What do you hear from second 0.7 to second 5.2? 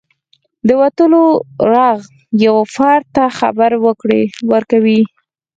وتلو ږغ یو فرد ته خبر ورکوي.